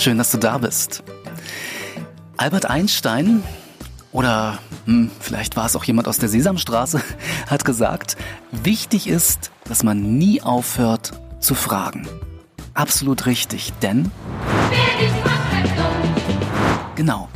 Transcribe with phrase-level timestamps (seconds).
[0.00, 1.02] Schön, dass du da bist.
[2.38, 3.42] Albert Einstein
[4.12, 7.02] oder hm, vielleicht war es auch jemand aus der Sesamstraße,
[7.48, 8.16] hat gesagt,
[8.50, 12.08] wichtig ist, dass man nie aufhört zu fragen.
[12.72, 14.10] Absolut richtig, denn...
[16.96, 17.28] Genau.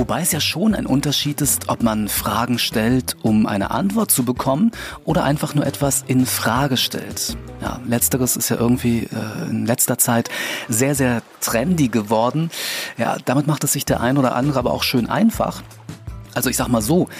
[0.00, 4.24] Wobei es ja schon ein Unterschied ist, ob man Fragen stellt, um eine Antwort zu
[4.24, 4.72] bekommen
[5.04, 7.36] oder einfach nur etwas in Frage stellt.
[7.60, 10.30] Ja, letzteres ist ja irgendwie äh, in letzter Zeit
[10.70, 12.50] sehr, sehr trendy geworden.
[12.96, 15.62] Ja, damit macht es sich der ein oder andere aber auch schön einfach.
[16.32, 17.10] Also ich sag mal so,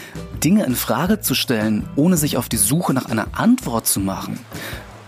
[0.42, 4.40] Dinge in Frage zu stellen, ohne sich auf die Suche nach einer Antwort zu machen,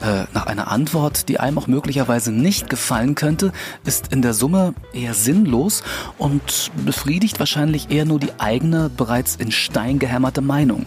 [0.02, 3.52] äh, nach einer Antwort, die einem auch möglicherweise nicht gefallen könnte,
[3.84, 5.82] ist in der Summe eher sinnlos
[6.18, 10.86] und befriedigt wahrscheinlich eher nur die eigene, bereits in Stein gehämmerte Meinung.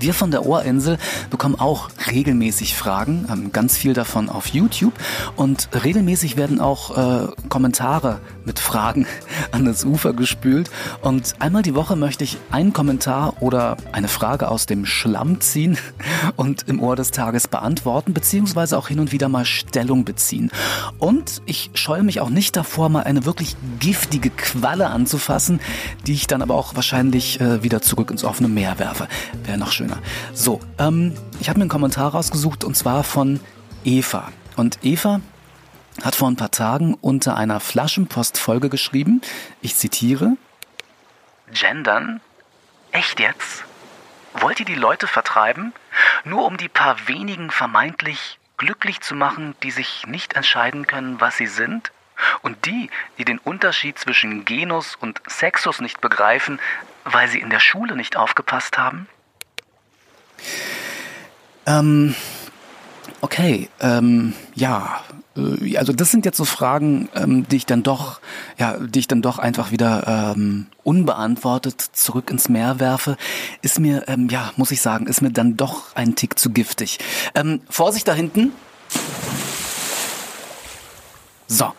[0.00, 0.96] Wir von der Ohrinsel
[1.28, 4.94] bekommen auch regelmäßig Fragen, haben ganz viel davon auf YouTube
[5.36, 9.06] und regelmäßig werden auch äh, Kommentare mit Fragen
[9.52, 10.70] an das Ufer gespült
[11.02, 15.76] und einmal die Woche möchte ich einen Kommentar oder eine Frage aus dem Schlamm ziehen
[16.36, 20.50] und im Ohr des Tages beantworten beziehungsweise auch hin und wieder mal Stellung beziehen.
[20.98, 25.60] Und ich scheue mich auch nicht davor, mal eine wirklich giftige Qualle anzufassen,
[26.06, 29.08] die ich dann aber auch wahrscheinlich äh, wieder zurück ins offene Meer werfe.
[29.44, 30.02] Wäre noch schöner.
[30.32, 33.40] So, ähm, ich habe mir einen Kommentar rausgesucht und zwar von
[33.84, 34.30] Eva.
[34.56, 35.20] Und Eva
[36.02, 39.20] hat vor ein paar Tagen unter einer Flaschenpostfolge geschrieben,
[39.60, 40.36] ich zitiere,
[41.52, 42.20] Gendern?
[42.92, 43.64] Echt jetzt?
[44.34, 45.72] Wollt ihr die Leute vertreiben?
[46.24, 51.36] Nur um die paar wenigen vermeintlich glücklich zu machen, die sich nicht entscheiden können, was
[51.36, 51.90] sie sind?
[52.42, 56.60] Und die, die den Unterschied zwischen Genus und Sexus nicht begreifen,
[57.04, 59.08] weil sie in der Schule nicht aufgepasst haben?
[61.70, 62.14] Ähm,
[63.20, 65.02] okay, ähm, ja,
[65.36, 68.20] äh, also das sind jetzt so Fragen, ähm, die ich dann doch,
[68.58, 73.16] ja, die ich dann doch einfach wieder ähm, unbeantwortet zurück ins Meer werfe,
[73.62, 76.98] ist mir, ähm, ja, muss ich sagen, ist mir dann doch ein Tick zu giftig.
[77.34, 78.52] Ähm, Vorsicht da hinten.
[81.46, 81.72] So.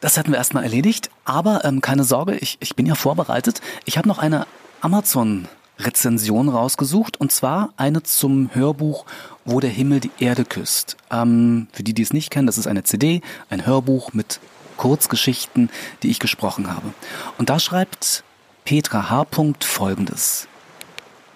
[0.00, 3.60] Das hatten wir erstmal erledigt, aber ähm, keine Sorge, ich, ich bin ja vorbereitet.
[3.84, 4.46] Ich habe noch eine
[4.80, 5.46] Amazon
[5.84, 9.06] Rezension rausgesucht und zwar eine zum Hörbuch
[9.44, 10.96] Wo der Himmel die Erde küsst.
[11.10, 14.40] Ähm, für die, die es nicht kennen, das ist eine CD, ein Hörbuch mit
[14.76, 15.70] Kurzgeschichten,
[16.02, 16.94] die ich gesprochen habe.
[17.38, 18.24] Und da schreibt
[18.64, 19.26] Petra H.
[19.60, 20.48] folgendes.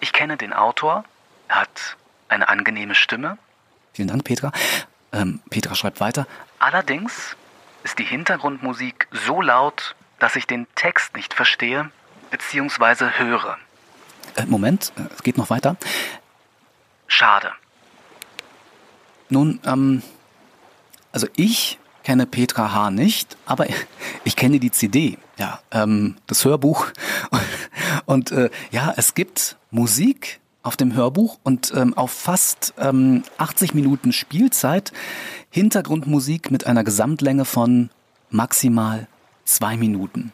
[0.00, 1.04] Ich kenne den Autor,
[1.48, 1.96] er hat
[2.28, 3.38] eine angenehme Stimme.
[3.92, 4.52] Vielen Dank, Petra.
[5.12, 6.26] Ähm, Petra schreibt weiter.
[6.58, 7.36] Allerdings
[7.84, 11.90] ist die Hintergrundmusik so laut, dass ich den Text nicht verstehe
[12.30, 13.10] bzw.
[13.18, 13.58] höre.
[14.36, 15.76] Äh, Moment, äh, es geht noch weiter.
[17.06, 17.52] Schade.
[19.28, 20.02] Nun, ähm,
[21.12, 22.90] also ich kenne Petra H.
[22.90, 23.66] nicht, aber
[24.24, 26.86] ich kenne die CD, ja, ähm, das Hörbuch.
[28.06, 33.74] Und äh, ja, es gibt Musik auf dem Hörbuch und ähm, auf fast ähm, 80
[33.74, 34.92] Minuten Spielzeit
[35.50, 37.90] Hintergrundmusik mit einer Gesamtlänge von
[38.30, 39.06] maximal
[39.44, 40.32] zwei Minuten.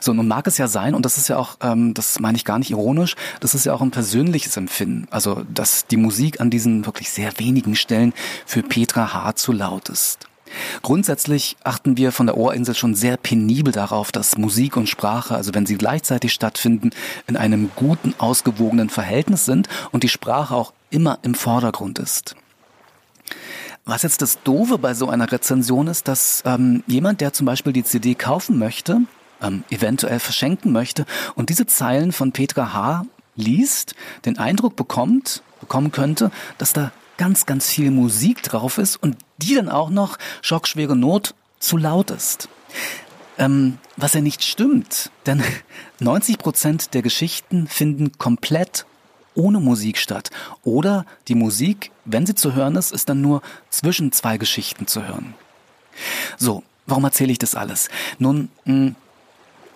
[0.00, 2.44] So, nun mag es ja sein, und das ist ja auch, ähm, das meine ich
[2.44, 5.08] gar nicht ironisch, das ist ja auch ein persönliches Empfinden.
[5.10, 8.12] Also, dass die Musik an diesen wirklich sehr wenigen Stellen
[8.44, 9.36] für Petra H.
[9.36, 10.28] zu laut ist.
[10.82, 15.54] Grundsätzlich achten wir von der Ohrinsel schon sehr penibel darauf, dass Musik und Sprache, also
[15.54, 16.90] wenn sie gleichzeitig stattfinden,
[17.26, 22.36] in einem guten, ausgewogenen Verhältnis sind und die Sprache auch immer im Vordergrund ist.
[23.84, 27.72] Was jetzt das Doofe bei so einer Rezension ist, dass ähm, jemand, der zum Beispiel
[27.72, 29.02] die CD kaufen möchte,
[29.42, 33.06] ähm, eventuell verschenken möchte und diese Zeilen von Petra H.
[33.34, 39.16] liest, den Eindruck bekommt, bekommen könnte, dass da ganz, ganz viel Musik drauf ist und
[39.38, 42.48] die dann auch noch schockschwere Not zu laut ist.
[43.38, 45.42] Ähm, was ja nicht stimmt, denn
[46.00, 48.86] 90 Prozent der Geschichten finden komplett
[49.34, 50.30] ohne Musik statt.
[50.64, 55.06] Oder die Musik, wenn sie zu hören ist, ist dann nur zwischen zwei Geschichten zu
[55.06, 55.34] hören.
[56.38, 57.88] So, warum erzähle ich das alles?
[58.18, 58.96] Nun, mh, hm,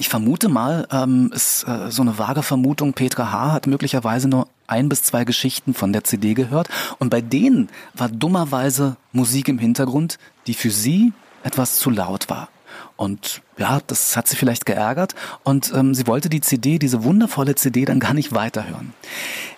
[0.00, 3.52] ich vermute mal, ähm, ist äh, so eine vage Vermutung, Petra H.
[3.52, 8.08] hat möglicherweise nur ein bis zwei Geschichten von der CD gehört und bei denen war
[8.08, 11.12] dummerweise Musik im Hintergrund, die für sie
[11.42, 12.48] etwas zu laut war.
[12.96, 15.14] Und ja, das hat sie vielleicht geärgert
[15.44, 18.94] und ähm, sie wollte die CD, diese wundervolle CD, dann gar nicht weiterhören.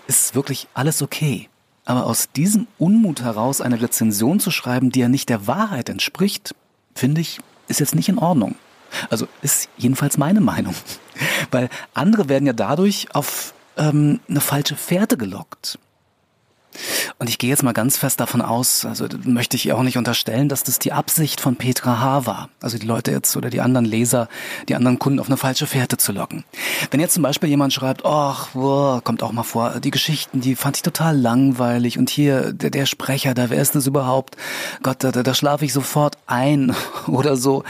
[0.08, 1.48] Ist wirklich alles okay.
[1.84, 6.52] Aber aus diesem Unmut heraus eine Rezension zu schreiben, die ja nicht der Wahrheit entspricht,
[6.96, 7.38] finde ich,
[7.68, 8.56] ist jetzt nicht in Ordnung.
[9.10, 10.74] Also ist jedenfalls meine Meinung.
[11.50, 15.78] Weil andere werden ja dadurch auf ähm, eine falsche Fährte gelockt.
[17.18, 20.48] Und ich gehe jetzt mal ganz fest davon aus, also möchte ich auch nicht unterstellen,
[20.48, 22.26] dass das die Absicht von Petra H.
[22.26, 22.48] war.
[22.60, 24.28] Also die Leute jetzt oder die anderen Leser,
[24.68, 26.44] die anderen Kunden auf eine falsche Fährte zu locken.
[26.90, 30.56] Wenn jetzt zum Beispiel jemand schreibt, ach, boah, kommt auch mal vor, die Geschichten, die
[30.56, 34.36] fand ich total langweilig und hier der, der Sprecher, da wer ist das überhaupt?
[34.82, 36.74] Gott, da, da, da schlafe ich sofort ein
[37.06, 37.64] oder so.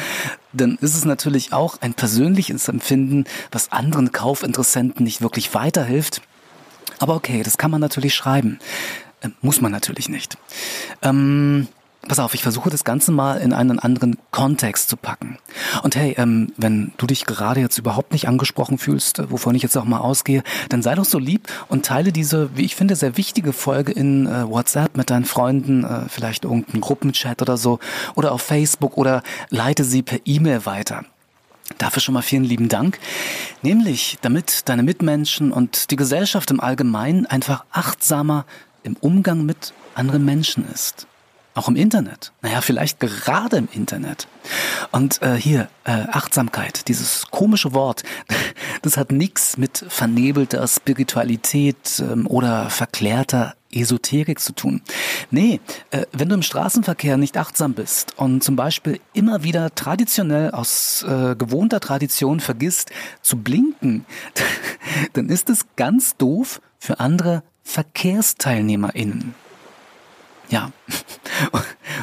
[0.52, 6.20] Dann ist es natürlich auch ein persönliches Empfinden, was anderen Kaufinteressenten nicht wirklich weiterhilft
[7.02, 8.60] aber okay, das kann man natürlich schreiben.
[9.22, 10.38] Äh, muss man natürlich nicht.
[11.02, 11.66] Ähm,
[12.06, 15.38] pass auf, ich versuche das Ganze mal in einen anderen Kontext zu packen.
[15.82, 19.62] Und hey, ähm, wenn du dich gerade jetzt überhaupt nicht angesprochen fühlst, äh, wovon ich
[19.62, 22.94] jetzt auch mal ausgehe, dann sei doch so lieb und teile diese, wie ich finde,
[22.94, 27.80] sehr wichtige Folge in äh, WhatsApp mit deinen Freunden, äh, vielleicht irgendeinen Gruppenchat oder so,
[28.14, 31.04] oder auf Facebook oder leite sie per E-Mail weiter.
[31.78, 32.98] Dafür schon mal vielen lieben Dank.
[33.62, 38.44] Nämlich, damit deine Mitmenschen und die Gesellschaft im Allgemeinen einfach achtsamer
[38.82, 41.06] im Umgang mit anderen Menschen ist.
[41.54, 42.32] Auch im Internet.
[42.40, 44.26] Naja, vielleicht gerade im Internet.
[44.90, 48.04] Und äh, hier, äh, Achtsamkeit, dieses komische Wort,
[48.82, 54.82] das hat nichts mit vernebelter Spiritualität ähm, oder verklärter Esoterik zu tun.
[55.30, 55.60] Nee,
[55.90, 61.04] äh, wenn du im Straßenverkehr nicht achtsam bist und zum Beispiel immer wieder traditionell aus
[61.08, 62.90] äh, gewohnter Tradition vergisst
[63.22, 64.04] zu blinken,
[65.14, 69.34] dann ist es ganz doof für andere VerkehrsteilnehmerInnen.
[70.48, 70.70] Ja.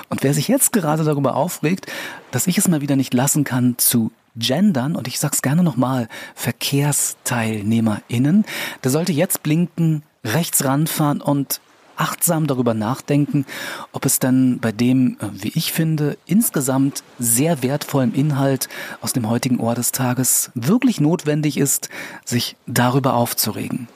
[0.10, 1.86] Und wer sich jetzt gerade darüber aufregt,
[2.32, 6.08] dass ich es mal wieder nicht lassen kann zu gendern, und ich sag's gerne nochmal,
[6.36, 8.46] VerkehrsteilnehmerInnen,
[8.84, 11.62] der sollte jetzt blinken, rechts ranfahren und
[12.00, 13.46] achtsam darüber nachdenken,
[13.92, 18.70] ob es dann bei dem, äh, wie ich finde, insgesamt sehr wertvollen Inhalt
[19.02, 21.90] aus dem heutigen Ohr des Tages wirklich notwendig ist,
[22.24, 23.88] sich darüber aufzuregen.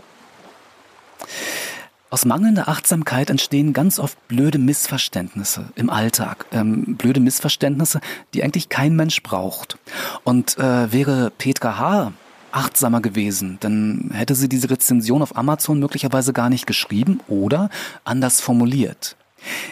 [2.09, 6.45] Aus mangelnder Achtsamkeit entstehen ganz oft blöde Missverständnisse im Alltag.
[6.51, 8.01] Ähm, blöde Missverständnisse,
[8.35, 9.79] die eigentlich kein Mensch braucht.
[10.23, 12.13] Und äh, wäre Petra H.
[12.53, 17.69] achtsamer gewesen, dann hätte sie diese Rezension auf Amazon möglicherweise gar nicht geschrieben oder
[18.03, 19.15] anders formuliert.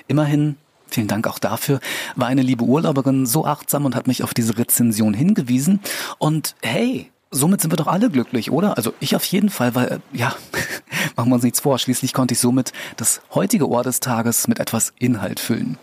[0.08, 0.56] Immerhin
[0.94, 1.80] Vielen Dank auch dafür.
[2.18, 5.80] War eine liebe Urlauberin so achtsam und hat mich auf diese Rezension hingewiesen.
[6.18, 8.76] Und hey, somit sind wir doch alle glücklich, oder?
[8.76, 10.36] Also ich auf jeden Fall, weil, äh, ja,
[11.16, 14.60] machen wir uns nichts vor, schließlich konnte ich somit das heutige Ohr des Tages mit
[14.60, 15.78] etwas Inhalt füllen.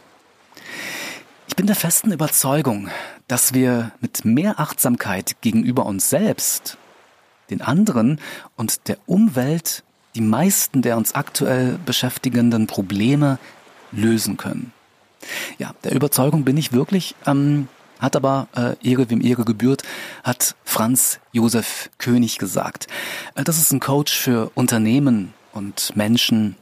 [1.47, 2.91] Ich bin der festen Überzeugung,
[3.27, 6.77] dass wir mit mehr Achtsamkeit gegenüber uns selbst,
[7.50, 8.21] den anderen
[8.56, 9.83] und der Umwelt
[10.15, 13.39] die meisten der uns aktuell beschäftigenden Probleme
[13.93, 14.73] lösen können.
[15.59, 17.69] Ja, der Überzeugung bin ich wirklich, ähm,
[17.99, 19.83] hat aber äh, Ehre wem Ehre gebührt,
[20.25, 22.87] hat Franz Josef König gesagt.
[23.35, 26.56] Äh, das ist ein Coach für Unternehmen und Menschen,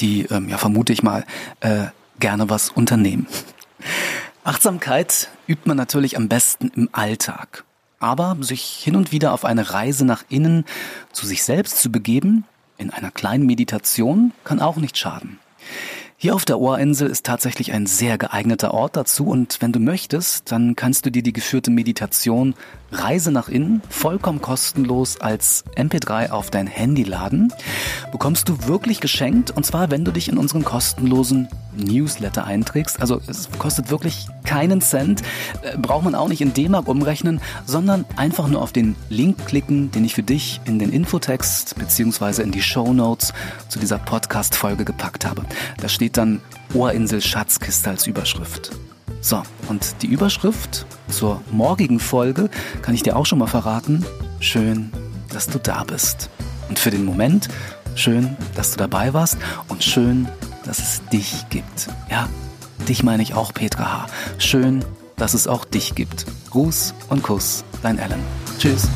[0.00, 1.24] die, ähm, ja vermute ich mal,
[1.60, 1.86] äh,
[2.20, 3.26] gerne was unternehmen.
[4.44, 7.64] Achtsamkeit übt man natürlich am besten im Alltag.
[8.00, 10.64] Aber sich hin und wieder auf eine Reise nach innen
[11.12, 12.44] zu sich selbst zu begeben,
[12.76, 15.38] in einer kleinen Meditation, kann auch nicht schaden.
[16.20, 20.50] Hier auf der Ohrinsel ist tatsächlich ein sehr geeigneter Ort dazu und wenn du möchtest,
[20.50, 22.54] dann kannst du dir die geführte Meditation
[22.90, 27.52] Reise nach innen vollkommen kostenlos als MP3 auf dein Handy laden.
[28.10, 33.00] Bekommst du wirklich geschenkt und zwar, wenn du dich in unseren kostenlosen Newsletter einträgst.
[33.00, 35.22] Also es kostet wirklich keinen Cent,
[35.60, 39.90] äh, braucht man auch nicht in D-Mark umrechnen, sondern einfach nur auf den Link klicken,
[39.90, 43.34] den ich für dich in den Infotext beziehungsweise in die Show Notes
[43.68, 45.42] zu dieser Podcast-Folge gepackt habe.
[45.82, 46.40] Da steht dann
[46.72, 48.70] Ohrinsel Schatzkiste als Überschrift.
[49.20, 52.48] So, und die Überschrift zur morgigen Folge
[52.80, 54.06] kann ich dir auch schon mal verraten.
[54.40, 54.90] Schön,
[55.28, 56.30] dass du da bist.
[56.70, 57.48] Und für den Moment,
[57.96, 59.36] schön, dass du dabei warst
[59.68, 60.26] und schön,
[60.64, 61.88] dass es dich gibt.
[62.10, 62.28] Ja,
[62.86, 64.06] dich meine ich auch, Petra H.
[64.38, 64.84] Schön,
[65.16, 66.26] dass es auch dich gibt.
[66.50, 68.20] Gruß und Kuss, dein Alan.
[68.58, 68.88] Tschüss.